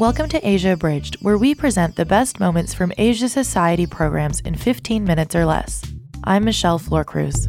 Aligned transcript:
Welcome 0.00 0.30
to 0.30 0.48
Asia 0.48 0.72
Abridged, 0.72 1.16
where 1.20 1.36
we 1.36 1.54
present 1.54 1.96
the 1.96 2.06
best 2.06 2.40
moments 2.40 2.72
from 2.72 2.90
Asia 2.96 3.28
Society 3.28 3.84
programs 3.84 4.40
in 4.40 4.54
15 4.54 5.04
minutes 5.04 5.34
or 5.34 5.44
less. 5.44 5.82
I'm 6.24 6.42
Michelle 6.42 6.78
Florcruz. 6.78 7.48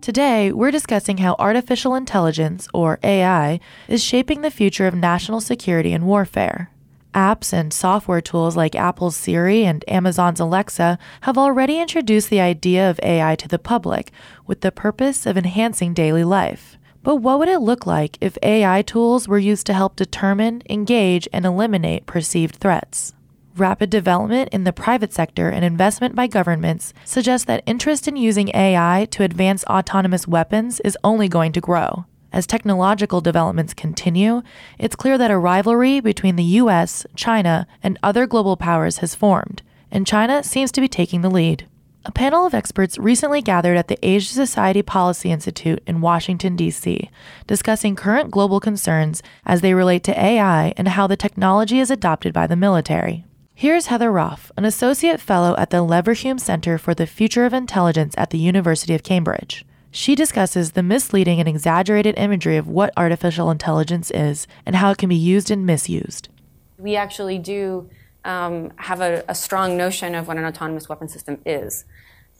Today, 0.00 0.52
we're 0.52 0.70
discussing 0.70 1.18
how 1.18 1.36
artificial 1.38 1.94
intelligence, 1.94 2.66
or 2.72 2.98
AI, 3.02 3.60
is 3.88 4.02
shaping 4.02 4.40
the 4.40 4.50
future 4.50 4.86
of 4.86 4.94
national 4.94 5.42
security 5.42 5.92
and 5.92 6.06
warfare. 6.06 6.70
Apps 7.12 7.52
and 7.52 7.74
software 7.74 8.22
tools 8.22 8.56
like 8.56 8.74
Apple's 8.74 9.14
Siri 9.14 9.66
and 9.66 9.84
Amazon's 9.86 10.40
Alexa 10.40 10.98
have 11.20 11.36
already 11.36 11.78
introduced 11.78 12.30
the 12.30 12.40
idea 12.40 12.88
of 12.88 12.98
AI 13.02 13.34
to 13.34 13.48
the 13.48 13.58
public 13.58 14.12
with 14.46 14.62
the 14.62 14.72
purpose 14.72 15.26
of 15.26 15.36
enhancing 15.36 15.92
daily 15.92 16.24
life. 16.24 16.77
But 17.08 17.22
what 17.22 17.38
would 17.38 17.48
it 17.48 17.60
look 17.60 17.86
like 17.86 18.18
if 18.20 18.36
AI 18.42 18.82
tools 18.82 19.26
were 19.26 19.38
used 19.38 19.64
to 19.68 19.72
help 19.72 19.96
determine, 19.96 20.62
engage, 20.68 21.26
and 21.32 21.46
eliminate 21.46 22.04
perceived 22.04 22.56
threats? 22.56 23.14
Rapid 23.56 23.88
development 23.88 24.50
in 24.52 24.64
the 24.64 24.74
private 24.74 25.14
sector 25.14 25.48
and 25.48 25.64
investment 25.64 26.14
by 26.14 26.26
governments 26.26 26.92
suggest 27.06 27.46
that 27.46 27.62
interest 27.64 28.08
in 28.08 28.16
using 28.16 28.50
AI 28.52 29.08
to 29.12 29.22
advance 29.22 29.64
autonomous 29.64 30.28
weapons 30.28 30.80
is 30.80 30.98
only 31.02 31.28
going 31.28 31.52
to 31.52 31.62
grow. 31.62 32.04
As 32.30 32.46
technological 32.46 33.22
developments 33.22 33.72
continue, 33.72 34.42
it's 34.78 34.94
clear 34.94 35.16
that 35.16 35.30
a 35.30 35.38
rivalry 35.38 36.00
between 36.00 36.36
the 36.36 36.58
US, 36.60 37.06
China, 37.16 37.66
and 37.82 37.98
other 38.02 38.26
global 38.26 38.58
powers 38.58 38.98
has 38.98 39.14
formed, 39.14 39.62
and 39.90 40.06
China 40.06 40.42
seems 40.42 40.70
to 40.72 40.80
be 40.82 40.88
taking 40.88 41.22
the 41.22 41.30
lead. 41.30 41.66
A 42.08 42.10
panel 42.10 42.46
of 42.46 42.54
experts 42.54 42.96
recently 42.96 43.42
gathered 43.42 43.76
at 43.76 43.88
the 43.88 43.98
Asia 44.02 44.32
Society 44.32 44.80
Policy 44.80 45.30
Institute 45.30 45.82
in 45.86 46.00
Washington, 46.00 46.56
D.C., 46.56 47.10
discussing 47.46 47.96
current 47.96 48.30
global 48.30 48.60
concerns 48.60 49.22
as 49.44 49.60
they 49.60 49.74
relate 49.74 50.04
to 50.04 50.18
AI 50.18 50.72
and 50.78 50.88
how 50.88 51.06
the 51.06 51.18
technology 51.18 51.78
is 51.80 51.90
adopted 51.90 52.32
by 52.32 52.46
the 52.46 52.56
military. 52.56 53.26
Here's 53.54 53.88
Heather 53.88 54.10
Roff, 54.10 54.50
an 54.56 54.64
associate 54.64 55.20
fellow 55.20 55.54
at 55.58 55.68
the 55.68 55.84
Leverhulme 55.84 56.40
Center 56.40 56.78
for 56.78 56.94
the 56.94 57.06
Future 57.06 57.44
of 57.44 57.52
Intelligence 57.52 58.14
at 58.16 58.30
the 58.30 58.38
University 58.38 58.94
of 58.94 59.02
Cambridge. 59.02 59.66
She 59.90 60.14
discusses 60.14 60.72
the 60.72 60.82
misleading 60.82 61.40
and 61.40 61.48
exaggerated 61.48 62.14
imagery 62.16 62.56
of 62.56 62.66
what 62.66 62.94
artificial 62.96 63.50
intelligence 63.50 64.10
is 64.12 64.46
and 64.64 64.76
how 64.76 64.92
it 64.92 64.96
can 64.96 65.10
be 65.10 65.14
used 65.14 65.50
and 65.50 65.66
misused. 65.66 66.30
We 66.78 66.96
actually 66.96 67.36
do 67.36 67.90
um, 68.24 68.72
have 68.76 69.00
a, 69.00 69.24
a 69.28 69.34
strong 69.34 69.76
notion 69.76 70.14
of 70.14 70.28
what 70.28 70.36
an 70.36 70.44
autonomous 70.44 70.88
weapon 70.88 71.08
system 71.08 71.40
is. 71.44 71.84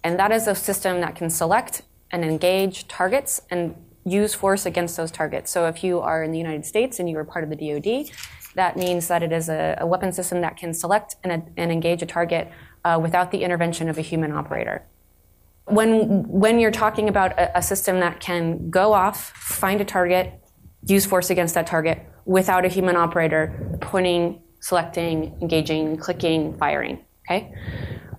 And 0.04 0.18
that 0.18 0.32
is 0.32 0.46
a 0.46 0.54
system 0.54 1.00
that 1.00 1.16
can 1.16 1.30
select 1.30 1.82
and 2.10 2.24
engage 2.24 2.88
targets 2.88 3.40
and 3.50 3.74
use 4.04 4.34
force 4.34 4.64
against 4.64 4.96
those 4.96 5.10
targets. 5.10 5.50
So 5.50 5.66
if 5.66 5.84
you 5.84 6.00
are 6.00 6.22
in 6.22 6.32
the 6.32 6.38
United 6.38 6.64
States 6.64 6.98
and 6.98 7.08
you 7.10 7.18
are 7.18 7.24
part 7.24 7.44
of 7.44 7.50
the 7.50 7.56
DoD, 7.56 8.10
that 8.54 8.76
means 8.76 9.08
that 9.08 9.22
it 9.22 9.32
is 9.32 9.48
a, 9.48 9.76
a 9.80 9.86
weapon 9.86 10.12
system 10.12 10.40
that 10.40 10.56
can 10.56 10.72
select 10.72 11.16
and, 11.22 11.50
and 11.56 11.70
engage 11.70 12.02
a 12.02 12.06
target 12.06 12.50
uh, 12.84 12.98
without 13.00 13.30
the 13.30 13.42
intervention 13.42 13.88
of 13.88 13.98
a 13.98 14.00
human 14.00 14.32
operator. 14.32 14.86
When, 15.66 16.22
when 16.26 16.58
you're 16.58 16.70
talking 16.70 17.08
about 17.08 17.32
a, 17.32 17.58
a 17.58 17.62
system 17.62 18.00
that 18.00 18.20
can 18.20 18.70
go 18.70 18.94
off, 18.94 19.32
find 19.32 19.80
a 19.80 19.84
target, 19.84 20.32
use 20.86 21.04
force 21.04 21.28
against 21.28 21.54
that 21.54 21.66
target 21.66 22.06
without 22.24 22.64
a 22.64 22.68
human 22.68 22.96
operator 22.96 23.78
pointing 23.80 24.40
selecting, 24.60 25.36
engaging, 25.40 25.96
clicking, 25.96 26.56
firing. 26.58 27.04
Okay, 27.28 27.52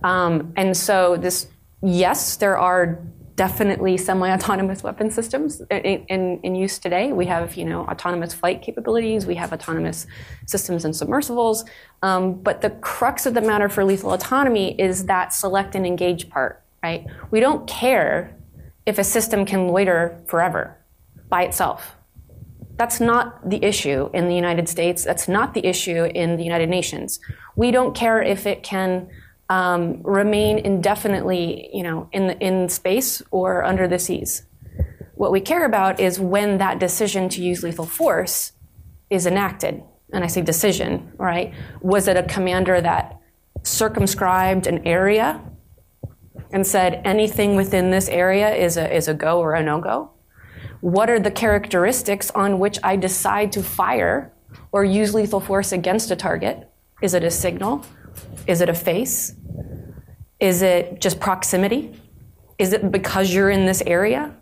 um, 0.03 0.53
and 0.55 0.75
so 0.75 1.17
this, 1.17 1.47
yes, 1.81 2.38
there 2.38 2.58
are 2.58 2.99
definitely 3.39 3.95
semi-autonomous 3.95 4.83
weapon 4.83 5.09
systems 5.09 5.61
in, 5.72 6.03
in, 6.09 6.39
in, 6.44 6.55
use 6.55 6.77
today. 6.77 7.13
We 7.13 7.25
have, 7.27 7.55
you 7.55 7.63
know, 7.63 7.86
autonomous 7.86 8.33
flight 8.33 8.61
capabilities. 8.61 9.25
We 9.25 9.36
have 9.36 9.53
autonomous 9.53 10.08
systems 10.45 10.83
and 10.83 10.94
submersibles. 10.94 11.63
Um, 12.02 12.33
but 12.33 12.59
the 12.59 12.71
crux 12.71 13.26
of 13.26 13.33
the 13.33 13.42
matter 13.42 13.70
for 13.70 13.86
lethal 13.86 14.11
autonomy 14.11 14.76
is 14.77 15.05
that 15.05 15.33
select 15.33 15.73
and 15.73 15.86
engage 15.86 16.30
part, 16.30 16.61
right? 16.83 17.05
We 17.31 17.39
don't 17.39 17.65
care 17.65 18.36
if 18.86 18.99
a 18.99 19.05
system 19.05 19.45
can 19.45 19.70
loiter 19.70 20.21
forever 20.27 20.75
by 21.30 21.43
itself. 21.43 21.95
That's 22.75 22.99
not 22.99 23.49
the 23.49 23.64
issue 23.64 24.09
in 24.14 24.27
the 24.27 24.36
United 24.36 24.67
States. 24.67 25.05
That's 25.05 25.30
not 25.30 25.54
the 25.54 25.65
issue 25.65 26.04
in 26.14 26.36
the 26.36 26.43
United 26.43 26.67
Nations. 26.67 27.21
We 27.55 27.71
don't 27.71 27.95
care 27.95 28.21
if 28.21 28.45
it 28.45 28.64
can 28.64 29.08
um, 29.49 30.02
remain 30.04 30.60
indefinitely, 30.60 31.70
you 31.73 31.83
know, 31.83 32.08
in, 32.11 32.30
in 32.39 32.70
space 32.70 33.21
or 33.32 33.64
under 33.64 33.87
the 33.87 33.99
seas. 33.99 34.43
What 35.15 35.32
we 35.32 35.42
care 35.42 35.65
about 35.65 35.99
is 35.99 36.20
when 36.20 36.60
that 36.60 36.80
decision 36.80 37.27
to 37.30 37.43
use 37.43 37.64
lethal 37.64 37.86
force 37.86 38.54
is 39.10 39.26
enacted. 39.26 39.83
And 40.14 40.23
I 40.23 40.27
say 40.27 40.42
decision, 40.42 41.11
right? 41.17 41.54
Was 41.82 42.08
it 42.08 42.15
a 42.15 42.23
commander 42.23 42.80
that 42.80 43.20
circumscribed 43.64 44.65
an 44.67 44.87
area 44.87 45.42
and 46.52 46.66
said 46.66 47.02
anything 47.04 47.55
within 47.55 47.92
this 47.92 48.08
area 48.08 48.54
is 48.54 48.77
a, 48.77 48.95
is 48.95 49.08
a 49.08 49.14
go 49.14 49.39
or 49.39 49.54
a 49.54 49.64
no 49.64 49.81
go? 49.81 50.11
What 50.81 51.10
are 51.10 51.20
the 51.20 51.31
characteristics 51.31 52.31
on 52.31 52.60
which 52.60 52.80
I 52.83 52.95
decide 52.95 53.52
to 53.54 53.64
fire 53.64 54.31
or 54.71 54.86
use 54.86 55.14
lethal 55.14 55.39
force 55.39 55.71
against 55.71 56.11
a 56.11 56.16
target? 56.16 56.70
Is 57.02 57.14
it 57.14 57.23
a 57.23 57.31
signal? 57.31 57.86
Is 58.47 58.61
it 58.61 58.69
a 58.69 58.73
face? 58.73 59.33
Is 60.39 60.61
it 60.61 61.02
just 61.02 61.19
proximity? 61.19 61.99
Is 62.57 62.73
it 62.73 62.91
because 62.91 63.33
you're 63.33 63.49
in 63.49 63.65
this 63.65 63.81
area? 63.85 64.35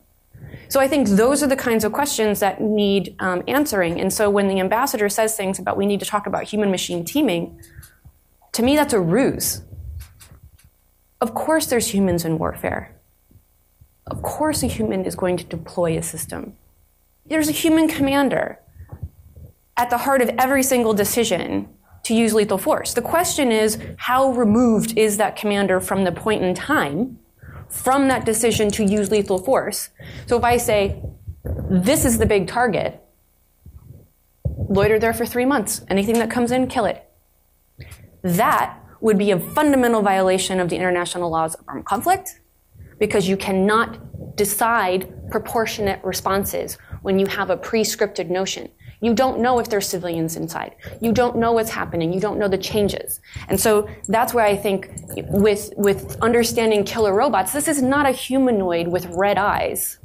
So 0.69 0.79
I 0.79 0.87
think 0.87 1.07
those 1.07 1.43
are 1.43 1.47
the 1.47 1.55
kinds 1.55 1.83
of 1.83 1.93
questions 1.93 2.39
that 2.39 2.61
need 2.61 3.15
um, 3.19 3.43
answering. 3.47 3.99
And 3.99 4.11
so 4.11 4.29
when 4.29 4.47
the 4.47 4.59
ambassador 4.59 5.07
says 5.09 5.35
things 5.35 5.59
about 5.59 5.77
we 5.77 5.85
need 5.85 5.99
to 6.01 6.05
talk 6.05 6.27
about 6.27 6.43
human 6.43 6.71
machine 6.71 7.05
teaming, 7.05 7.59
to 8.51 8.63
me 8.63 8.75
that's 8.75 8.93
a 8.93 8.99
ruse. 8.99 9.61
Of 11.21 11.33
course 11.33 11.67
there's 11.67 11.87
humans 11.87 12.25
in 12.25 12.37
warfare 12.37 12.97
of 14.09 14.21
course 14.21 14.63
a 14.63 14.67
human 14.67 15.05
is 15.05 15.15
going 15.15 15.37
to 15.37 15.43
deploy 15.43 15.97
a 15.97 16.01
system. 16.01 16.53
There's 17.25 17.49
a 17.49 17.53
human 17.53 17.87
commander 17.87 18.59
at 19.75 19.89
the 19.89 19.97
heart 19.97 20.21
of 20.21 20.29
every 20.37 20.63
single 20.63 20.93
decision 20.93 21.69
to 22.07 22.15
use 22.15 22.33
lethal 22.33 22.57
force. 22.57 22.93
The 22.93 23.01
question 23.01 23.51
is, 23.51 23.77
how 23.97 24.31
removed 24.31 24.97
is 24.97 25.17
that 25.17 25.35
commander 25.35 25.81
from 25.81 26.05
the 26.05 26.11
point 26.13 26.41
in 26.41 26.55
time 26.55 27.19
from 27.67 28.07
that 28.07 28.23
decision 28.23 28.71
to 28.71 28.83
use 28.85 29.11
lethal 29.11 29.39
force? 29.39 29.89
So 30.25 30.37
if 30.37 30.43
I 30.45 30.55
say, 30.55 31.01
this 31.69 32.05
is 32.05 32.17
the 32.17 32.25
big 32.25 32.47
target, 32.47 33.03
loiter 34.69 34.99
there 34.99 35.13
for 35.13 35.25
three 35.25 35.43
months. 35.43 35.81
Anything 35.89 36.17
that 36.19 36.31
comes 36.31 36.53
in, 36.53 36.67
kill 36.67 36.85
it. 36.85 37.03
That 38.23 38.79
would 39.01 39.17
be 39.17 39.31
a 39.31 39.39
fundamental 39.39 40.01
violation 40.01 40.61
of 40.61 40.69
the 40.69 40.77
international 40.77 41.29
laws 41.29 41.55
of 41.55 41.65
armed 41.67 41.85
conflict 41.85 42.39
because 42.99 43.27
you 43.27 43.35
cannot 43.35 44.35
decide 44.37 45.29
proportionate 45.29 46.01
responses 46.05 46.77
when 47.01 47.19
you 47.19 47.25
have 47.25 47.49
a 47.49 47.57
pre-scripted 47.57 48.29
notion. 48.29 48.69
You 49.01 49.13
don't 49.13 49.39
know 49.39 49.59
if 49.59 49.69
there's 49.69 49.87
civilians 49.87 50.35
inside. 50.35 50.75
You 51.01 51.11
don't 51.11 51.37
know 51.37 51.51
what's 51.51 51.69
happening. 51.69 52.11
You 52.11 52.19
don't 52.19 52.39
know 52.39 52.47
the 52.47 52.57
changes. 52.57 53.19
And 53.47 53.59
so 53.59 53.87
that's 54.07 54.33
where 54.33 54.45
I 54.45 54.55
think 54.55 54.89
with, 55.29 55.71
with 55.77 56.19
understanding 56.21 56.83
killer 56.83 57.13
robots, 57.13 57.53
this 57.53 57.67
is 57.67 57.81
not 57.81 58.07
a 58.07 58.11
humanoid 58.11 58.87
with 58.87 59.05
red 59.07 59.37
eyes, 59.37 59.99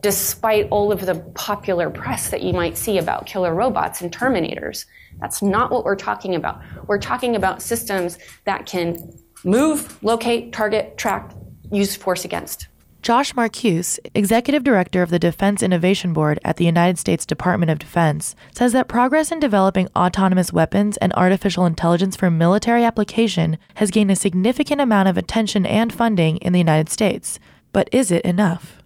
despite 0.00 0.68
all 0.70 0.92
of 0.92 1.06
the 1.06 1.16
popular 1.34 1.88
press 1.88 2.30
that 2.30 2.42
you 2.42 2.52
might 2.52 2.76
see 2.76 2.98
about 2.98 3.24
killer 3.24 3.54
robots 3.54 4.02
and 4.02 4.12
terminators. 4.12 4.84
That's 5.20 5.42
not 5.42 5.70
what 5.70 5.84
we're 5.84 5.96
talking 5.96 6.34
about. 6.34 6.60
We're 6.86 6.98
talking 6.98 7.34
about 7.34 7.62
systems 7.62 8.18
that 8.44 8.66
can 8.66 9.12
move, 9.44 10.02
locate, 10.02 10.52
target, 10.52 10.98
track, 10.98 11.32
use 11.72 11.96
force 11.96 12.24
against. 12.24 12.68
Josh 13.08 13.32
Marcuse, 13.32 13.98
executive 14.14 14.62
director 14.62 15.00
of 15.00 15.08
the 15.08 15.18
Defense 15.18 15.62
Innovation 15.62 16.12
Board 16.12 16.38
at 16.44 16.58
the 16.58 16.66
United 16.66 16.98
States 16.98 17.24
Department 17.24 17.70
of 17.70 17.78
Defense, 17.78 18.36
says 18.54 18.72
that 18.74 18.86
progress 18.86 19.32
in 19.32 19.40
developing 19.40 19.88
autonomous 19.96 20.52
weapons 20.52 20.98
and 20.98 21.10
artificial 21.14 21.64
intelligence 21.64 22.16
for 22.16 22.30
military 22.30 22.84
application 22.84 23.56
has 23.76 23.90
gained 23.90 24.10
a 24.10 24.14
significant 24.14 24.82
amount 24.82 25.08
of 25.08 25.16
attention 25.16 25.64
and 25.64 25.90
funding 25.90 26.36
in 26.36 26.52
the 26.52 26.58
United 26.58 26.90
States. 26.90 27.38
But 27.72 27.88
is 27.92 28.10
it 28.10 28.26
enough? 28.26 28.82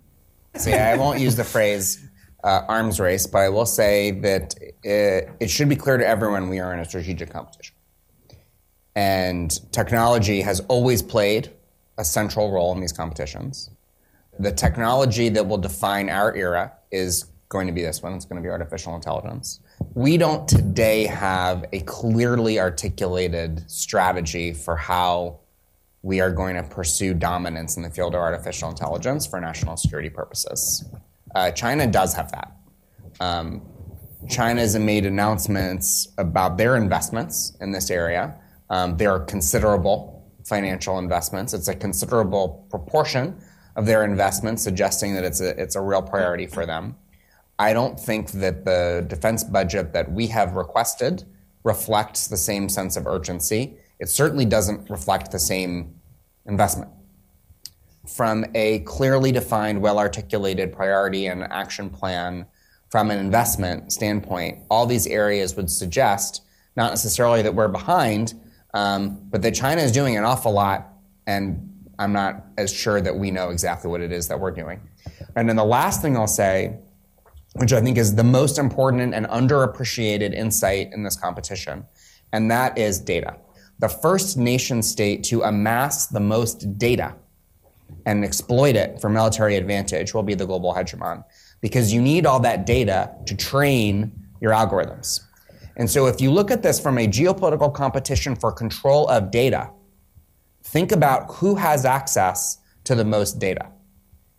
So, 0.54 0.70
yeah, 0.70 0.92
I 0.94 0.96
won't 0.96 1.18
use 1.18 1.34
the 1.34 1.42
phrase 1.42 2.08
uh, 2.44 2.62
arms 2.68 3.00
race, 3.00 3.26
but 3.26 3.38
I 3.38 3.48
will 3.48 3.66
say 3.66 4.12
that 4.20 4.54
it, 4.84 5.30
it 5.40 5.50
should 5.50 5.68
be 5.68 5.75
clear 5.75 5.98
to 5.98 6.06
everyone 6.06 6.48
we 6.48 6.60
are 6.60 6.72
in 6.72 6.78
a 6.78 6.84
strategic 6.84 7.30
competition. 7.30 7.75
And 8.94 9.50
technology 9.72 10.42
has 10.42 10.60
always 10.68 11.02
played 11.02 11.50
a 11.98 12.04
central 12.04 12.52
role 12.52 12.72
in 12.72 12.80
these 12.80 12.92
competitions. 12.92 13.68
The 14.38 14.52
technology 14.52 15.29
that 15.31 15.46
will 15.46 15.58
define 15.58 16.08
our 16.08 16.34
era 16.34 16.73
is 16.90 17.26
going 17.49 17.67
to 17.67 17.73
be 17.73 17.82
this 17.82 18.02
one. 18.02 18.14
It's 18.14 18.25
going 18.25 18.43
to 18.43 18.46
be 18.46 18.50
artificial 18.50 18.94
intelligence. 18.94 19.61
We 19.94 20.17
don't 20.17 20.49
today 20.49 21.05
have 21.05 21.67
a 21.73 21.81
clearly 21.81 22.58
articulated 22.58 23.70
strategy 23.70 24.55
for 24.55 24.75
how 24.75 25.40
we 26.00 26.20
are 26.20 26.31
going 26.31 26.56
to 26.56 26.62
pursue 26.62 27.14
dominance 27.14 27.76
in 27.76 27.82
the 27.82 27.90
field 27.90 28.14
of 28.14 28.20
artificial 28.20 28.70
intelligence 28.70 29.26
for 29.26 29.40
national 29.40 29.76
security 29.76 30.08
purposes. 30.08 30.85
Uh, 31.35 31.50
China 31.50 31.87
does 31.87 32.14
have 32.14 32.32
that. 32.32 32.56
Um, 33.20 33.62
China 34.28 34.61
has 34.61 34.76
made 34.78 35.05
announcements 35.05 36.08
about 36.17 36.56
their 36.56 36.76
investments 36.76 37.56
in 37.61 37.70
this 37.70 37.90
area. 37.90 38.38
Um, 38.70 38.96
are 39.02 39.20
considerable 39.20 40.32
financial 40.44 40.99
investments. 40.99 41.52
It's 41.52 41.69
a 41.69 41.75
considerable 41.75 42.67
proportion 42.70 43.37
of 43.76 43.86
their 43.86 44.04
investments, 44.04 44.62
suggesting 44.62 45.14
that 45.14 45.24
it's 45.24 45.40
a, 45.40 45.60
it's 45.60 45.76
a 45.76 45.80
real 45.80 46.02
priority 46.02 46.46
for 46.46 46.66
them. 46.66 46.96
I 47.58 47.72
don't 47.72 47.98
think 47.98 48.32
that 48.32 48.64
the 48.64 49.04
defense 49.06 49.44
budget 49.44 49.92
that 49.92 50.10
we 50.10 50.26
have 50.28 50.54
requested 50.54 51.24
reflects 51.64 52.26
the 52.26 52.36
same 52.36 52.69
sense 52.69 52.96
of 52.96 53.06
urgency. 53.06 53.76
It 53.98 54.08
certainly 54.08 54.44
doesn't 54.44 54.90
reflect 54.90 55.30
the 55.30 55.38
same 55.38 55.94
investment. 56.46 56.90
From 58.06 58.44
a 58.54 58.80
clearly 58.80 59.30
defined, 59.30 59.80
well 59.80 59.98
articulated 59.98 60.72
priority 60.72 61.26
and 61.26 61.44
action 61.44 61.88
plan 61.88 62.46
from 62.90 63.10
an 63.10 63.18
investment 63.18 63.92
standpoint, 63.92 64.58
all 64.68 64.86
these 64.86 65.06
areas 65.06 65.56
would 65.56 65.70
suggest 65.70 66.42
not 66.76 66.90
necessarily 66.90 67.42
that 67.42 67.54
we're 67.54 67.68
behind, 67.68 68.34
um, 68.75 69.20
but 69.30 69.40
that 69.42 69.54
China 69.54 69.80
is 69.80 69.92
doing 69.92 70.16
an 70.16 70.25
awful 70.25 70.52
lot, 70.52 70.88
and 71.26 71.71
I'm 72.02 72.12
not 72.12 72.44
as 72.58 72.72
sure 72.72 73.00
that 73.00 73.16
we 73.16 73.31
know 73.31 73.50
exactly 73.50 73.90
what 73.90 74.00
it 74.00 74.12
is 74.12 74.28
that 74.28 74.38
we're 74.38 74.50
doing. 74.50 74.81
And 75.37 75.49
then 75.49 75.56
the 75.56 75.64
last 75.64 76.02
thing 76.02 76.16
I'll 76.16 76.26
say 76.26 76.78
which 77.54 77.72
I 77.72 77.81
think 77.81 77.99
is 77.99 78.14
the 78.14 78.25
most 78.25 78.58
important 78.58 79.14
and 79.14 79.26
underappreciated 79.26 80.32
insight 80.32 80.90
in 80.93 81.02
this 81.02 81.16
competition, 81.16 81.84
and 82.32 82.50
that 82.50 82.78
is 82.78 82.99
data. 82.99 83.37
The 83.78 83.88
first 83.88 84.37
nation 84.38 84.82
state 84.82 85.25
to 85.25 85.43
amass 85.43 86.06
the 86.06 86.20
most 86.20 86.78
data 86.78 87.14
and 88.06 88.25
exploit 88.25 88.75
it 88.75 89.00
for 89.00 89.10
military 89.10 89.56
advantage 89.56 90.14
will 90.14 90.22
be 90.22 90.34
the 90.34 90.46
global 90.46 90.72
hegemon 90.72 91.25
because 91.60 91.93
you 91.93 92.00
need 92.00 92.26
all 92.26 92.40
that 92.40 92.64
data 92.64 93.10
to 93.26 93.37
train 93.37 94.12
your 94.40 94.52
algorithms. 94.52 95.20
And 95.76 95.88
so 95.90 96.06
if 96.06 96.20
you 96.20 96.31
look 96.31 96.50
at 96.50 96.62
this 96.62 96.81
from 96.81 96.99
a 96.99 97.06
geopolitical 97.06 97.72
competition 97.72 98.34
for 98.34 98.50
control 98.50 99.08
of 99.08 99.31
data, 99.31 99.70
think 100.62 100.93
about 100.93 101.35
who 101.35 101.56
has 101.56 101.85
access 101.85 102.59
to 102.85 102.94
the 102.94 103.05
most 103.05 103.38
data 103.38 103.69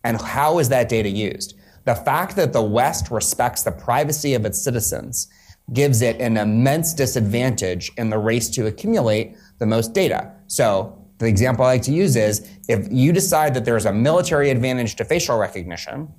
and 0.02 0.20
how 0.20 0.58
is 0.58 0.68
that 0.68 0.88
data 0.88 1.08
used. 1.08 1.54
The 1.84 1.94
fact 1.94 2.36
that 2.36 2.52
the 2.52 2.62
West 2.62 3.10
respects 3.10 3.62
the 3.62 3.72
privacy 3.72 4.34
of 4.34 4.44
its 4.44 4.62
citizens 4.62 5.28
gives 5.72 6.02
it 6.02 6.20
an 6.20 6.36
immense 6.36 6.92
disadvantage 6.92 7.90
in 7.96 8.10
the 8.10 8.18
race 8.18 8.48
to 8.50 8.66
accumulate 8.66 9.36
the 9.58 9.66
most 9.66 9.94
data. 9.94 10.32
So, 10.46 11.00
the 11.18 11.26
example 11.26 11.64
I 11.64 11.74
like 11.74 11.82
to 11.82 11.92
use 11.92 12.16
is 12.16 12.48
if 12.68 12.88
you 12.90 13.12
decide 13.12 13.54
that 13.54 13.64
there's 13.64 13.86
a 13.86 13.92
military 13.92 14.50
advantage 14.50 14.96
to 14.96 15.04
facial 15.04 15.38
recognition, 15.38 16.12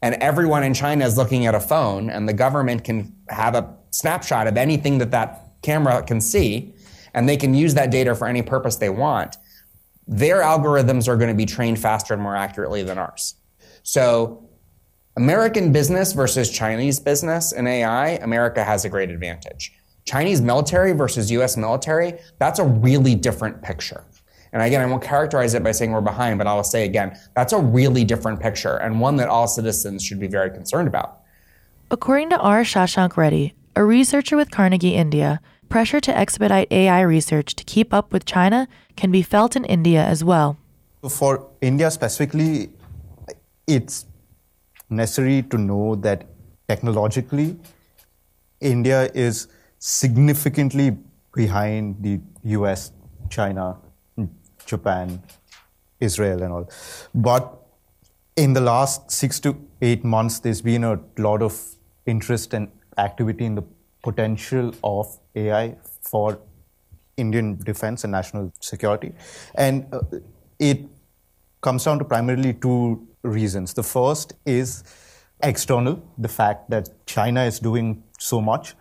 and 0.00 0.14
everyone 0.16 0.64
in 0.64 0.74
China 0.74 1.04
is 1.04 1.16
looking 1.16 1.46
at 1.46 1.54
a 1.54 1.60
phone, 1.60 2.08
and 2.08 2.28
the 2.28 2.32
government 2.32 2.84
can 2.84 3.14
have 3.28 3.54
a 3.54 3.74
snapshot 3.90 4.46
of 4.46 4.56
anything 4.56 4.98
that 4.98 5.10
that 5.10 5.48
camera 5.62 6.02
can 6.02 6.20
see, 6.20 6.74
and 7.14 7.28
they 7.28 7.36
can 7.36 7.54
use 7.54 7.74
that 7.74 7.90
data 7.90 8.14
for 8.14 8.26
any 8.26 8.42
purpose 8.42 8.76
they 8.76 8.90
want, 8.90 9.36
their 10.06 10.42
algorithms 10.42 11.08
are 11.08 11.16
going 11.16 11.28
to 11.28 11.36
be 11.36 11.46
trained 11.46 11.78
faster 11.78 12.14
and 12.14 12.22
more 12.22 12.36
accurately 12.36 12.82
than 12.82 12.98
ours. 12.98 13.34
So 13.82 14.48
American 15.16 15.72
business 15.72 16.12
versus 16.12 16.50
Chinese 16.50 17.00
business 17.00 17.52
in 17.52 17.66
AI, 17.66 18.10
America 18.10 18.64
has 18.64 18.84
a 18.84 18.88
great 18.88 19.10
advantage. 19.10 19.72
Chinese 20.04 20.40
military 20.40 20.92
versus 20.92 21.30
US 21.32 21.56
military, 21.56 22.14
that's 22.38 22.58
a 22.58 22.64
really 22.64 23.14
different 23.14 23.60
picture. 23.62 24.04
And 24.52 24.62
again, 24.62 24.80
I 24.80 24.86
won't 24.86 25.02
characterize 25.02 25.54
it 25.54 25.62
by 25.62 25.72
saying 25.72 25.92
we're 25.92 26.00
behind, 26.00 26.38
but 26.38 26.46
I 26.46 26.54
will 26.54 26.64
say 26.64 26.84
again, 26.84 27.18
that's 27.34 27.52
a 27.52 27.58
really 27.58 28.04
different 28.04 28.40
picture 28.40 28.76
and 28.76 29.00
one 29.00 29.16
that 29.16 29.28
all 29.28 29.46
citizens 29.46 30.02
should 30.02 30.18
be 30.18 30.26
very 30.26 30.50
concerned 30.50 30.88
about. 30.88 31.20
According 31.90 32.30
to 32.30 32.38
R. 32.38 32.62
Shashank 32.62 33.16
Reddy, 33.16 33.54
a 33.76 33.84
researcher 33.84 34.36
with 34.36 34.50
Carnegie 34.50 34.94
India, 34.94 35.40
pressure 35.68 36.00
to 36.00 36.16
expedite 36.16 36.68
AI 36.70 37.00
research 37.00 37.54
to 37.56 37.64
keep 37.64 37.92
up 37.92 38.12
with 38.12 38.24
China 38.24 38.68
can 38.96 39.10
be 39.10 39.22
felt 39.22 39.56
in 39.56 39.64
India 39.64 40.02
as 40.02 40.24
well. 40.24 40.56
For 41.08 41.48
India 41.60 41.90
specifically, 41.90 42.70
it's 43.66 44.06
necessary 44.90 45.42
to 45.42 45.58
know 45.58 45.94
that 45.96 46.26
technologically, 46.68 47.56
India 48.60 49.10
is 49.14 49.48
significantly 49.78 50.96
behind 51.34 51.96
the 52.00 52.20
US, 52.44 52.92
China, 53.30 53.76
Japan, 54.66 55.22
Israel, 56.00 56.42
and 56.42 56.52
all. 56.52 56.70
But 57.14 57.54
in 58.36 58.52
the 58.52 58.60
last 58.60 59.10
six 59.10 59.40
to 59.40 59.56
eight 59.82 60.04
months, 60.04 60.40
there's 60.40 60.62
been 60.62 60.84
a 60.84 61.00
lot 61.16 61.42
of 61.42 61.60
interest 62.06 62.54
and 62.54 62.68
activity 62.96 63.44
in 63.44 63.54
the 63.54 63.62
potential 64.02 64.72
of 64.82 65.18
AI 65.34 65.76
for 66.02 66.38
Indian 67.16 67.56
defense 67.56 68.04
and 68.04 68.12
national 68.12 68.52
security. 68.60 69.12
And 69.54 69.86
uh, 69.92 70.00
it 70.58 70.80
comes 71.60 71.84
down 71.84 71.98
to 71.98 72.04
primarily 72.04 72.54
two 72.54 73.06
reasons. 73.22 73.74
The 73.74 73.82
first 73.82 74.34
is 74.46 74.84
external, 75.42 76.02
the 76.16 76.28
fact 76.28 76.70
that 76.70 76.88
China 77.06 77.44
is 77.44 77.58
doing 77.58 78.02
so 78.18 78.40
much 78.40 78.74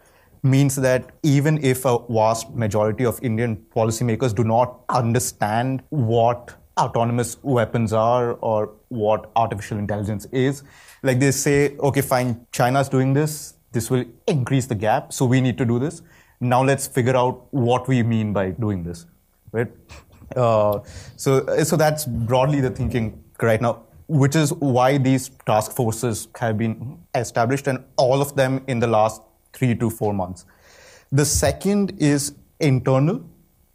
means 0.43 0.75
that 0.75 1.11
even 1.23 1.63
if 1.63 1.85
a 1.85 1.97
vast 2.09 2.53
majority 2.53 3.05
of 3.05 3.19
Indian 3.23 3.57
policymakers 3.75 4.35
do 4.35 4.43
not 4.43 4.81
understand 4.89 5.83
what 5.89 6.55
autonomous 6.79 7.37
weapons 7.41 7.91
are 7.91 8.33
or 8.35 8.71
what 8.89 9.31
artificial 9.35 9.79
intelligence 9.79 10.25
is, 10.31 10.63
like 11.03 11.19
they 11.19 11.31
say, 11.31 11.75
okay, 11.77 12.01
fine, 12.01 12.45
China's 12.51 12.87
doing 12.87 13.13
this, 13.13 13.55
this 13.71 13.89
will 13.89 14.05
increase 14.27 14.65
the 14.65 14.75
gap, 14.75 15.13
so 15.13 15.25
we 15.25 15.41
need 15.41 15.57
to 15.57 15.65
do 15.65 15.79
this. 15.79 16.01
Now 16.39 16.63
let's 16.63 16.87
figure 16.87 17.15
out 17.15 17.47
what 17.51 17.87
we 17.87 18.03
mean 18.03 18.33
by 18.33 18.51
doing 18.51 18.83
this, 18.83 19.05
right? 19.51 19.67
Uh, 20.35 20.79
so, 21.15 21.63
so 21.63 21.75
that's 21.75 22.05
broadly 22.05 22.61
the 22.61 22.69
thinking 22.69 23.23
right 23.41 23.61
now 23.61 23.83
which 24.07 24.35
is 24.35 24.53
why 24.53 24.97
these 24.97 25.29
task 25.45 25.73
forces 25.73 26.27
have 26.39 26.57
been 26.57 26.97
established, 27.13 27.67
and 27.67 27.83
all 27.97 28.21
of 28.21 28.35
them 28.35 28.63
in 28.67 28.79
the 28.79 28.87
last 28.87 29.21
three 29.53 29.75
to 29.75 29.89
four 29.89 30.13
months. 30.13 30.45
The 31.11 31.25
second 31.25 31.93
is 31.97 32.33
internal, 32.59 33.23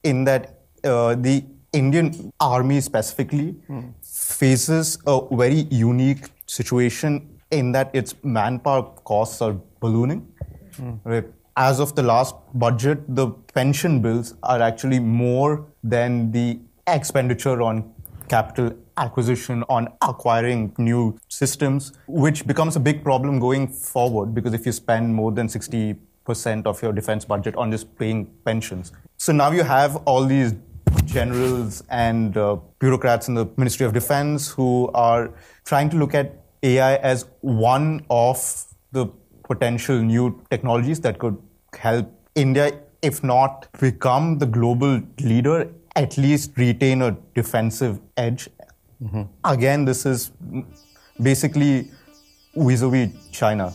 in 0.02 0.24
that 0.24 0.60
uh, 0.84 1.14
the 1.14 1.44
Indian 1.72 2.32
army 2.40 2.80
specifically 2.80 3.54
mm. 3.68 3.92
faces 4.02 4.98
a 5.06 5.20
very 5.30 5.66
unique 5.70 6.26
situation 6.46 7.31
in 7.52 7.72
that 7.72 7.90
its 7.94 8.14
manpower 8.22 8.82
costs 9.04 9.40
are 9.42 9.52
ballooning. 9.80 10.26
Mm. 10.76 11.00
Right? 11.04 11.26
As 11.56 11.80
of 11.80 11.94
the 11.94 12.02
last 12.02 12.34
budget, 12.54 13.14
the 13.14 13.28
pension 13.54 14.00
bills 14.00 14.34
are 14.42 14.60
actually 14.60 14.98
more 14.98 15.66
than 15.84 16.32
the 16.32 16.58
expenditure 16.86 17.60
on 17.60 17.92
capital 18.28 18.72
acquisition, 18.96 19.62
on 19.68 19.88
acquiring 20.00 20.74
new 20.78 21.18
systems, 21.28 21.92
which 22.06 22.46
becomes 22.46 22.76
a 22.76 22.80
big 22.80 23.04
problem 23.04 23.38
going 23.38 23.68
forward 23.68 24.34
because 24.34 24.54
if 24.54 24.64
you 24.64 24.72
spend 24.72 25.14
more 25.14 25.30
than 25.30 25.46
60% 25.46 25.96
of 26.66 26.82
your 26.82 26.92
defense 26.92 27.24
budget 27.26 27.54
on 27.56 27.70
just 27.70 27.94
paying 27.98 28.26
pensions. 28.44 28.92
So 29.18 29.32
now 29.32 29.50
you 29.50 29.62
have 29.62 29.96
all 30.06 30.24
these 30.24 30.54
generals 31.04 31.82
and 31.90 32.36
uh, 32.36 32.56
bureaucrats 32.78 33.28
in 33.28 33.34
the 33.34 33.46
Ministry 33.56 33.84
of 33.86 33.92
Defense 33.92 34.48
who 34.48 34.90
are 34.94 35.30
trying 35.64 35.90
to 35.90 35.96
look 35.96 36.14
at 36.14 36.41
AI 36.62 36.96
as 36.96 37.26
one 37.40 38.04
of 38.10 38.64
the 38.92 39.06
potential 39.44 40.00
new 40.00 40.40
technologies 40.50 41.00
that 41.00 41.18
could 41.18 41.36
help 41.76 42.10
India, 42.34 42.72
if 43.02 43.22
not 43.24 43.68
become 43.80 44.38
the 44.38 44.46
global 44.46 45.00
leader, 45.20 45.70
at 45.96 46.16
least 46.16 46.56
retain 46.56 47.02
a 47.02 47.16
defensive 47.34 48.00
edge 48.16 48.48
Mm-hmm. 49.02 49.22
Again, 49.44 49.84
this 49.84 50.06
is 50.06 50.30
basically 51.20 51.90
vis 52.54 52.82
a 52.82 52.88
vis 52.88 53.10
China. 53.32 53.74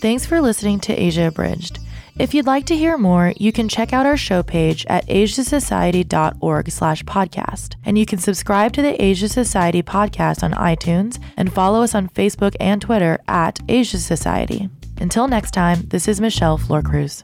Thanks 0.00 0.26
for 0.26 0.40
listening 0.40 0.80
to 0.80 0.92
Asia 0.92 1.28
Abridged. 1.28 1.78
If 2.18 2.34
you'd 2.34 2.46
like 2.46 2.66
to 2.66 2.76
hear 2.76 2.98
more, 2.98 3.32
you 3.36 3.52
can 3.52 3.68
check 3.68 3.92
out 3.92 4.04
our 4.04 4.16
show 4.16 4.42
page 4.42 4.84
at 4.86 5.06
asiasociety.org 5.06 6.68
slash 6.68 7.04
podcast. 7.04 7.76
And 7.84 7.96
you 7.96 8.06
can 8.06 8.18
subscribe 8.18 8.72
to 8.72 8.82
the 8.82 9.00
Asia 9.00 9.28
Society 9.28 9.84
podcast 9.84 10.42
on 10.42 10.52
iTunes 10.54 11.22
and 11.36 11.52
follow 11.52 11.80
us 11.80 11.94
on 11.94 12.08
Facebook 12.08 12.56
and 12.58 12.82
Twitter 12.82 13.20
at 13.28 13.60
Asia 13.68 13.98
Society. 13.98 14.68
Until 15.00 15.28
next 15.28 15.52
time, 15.52 15.82
this 15.86 16.08
is 16.08 16.20
Michelle 16.20 16.58
Flor 16.58 16.82
Cruz. 16.82 17.22